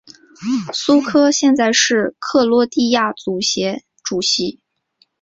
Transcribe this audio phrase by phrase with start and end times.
[0.73, 4.59] 苏克现在是克罗地亚足协主席。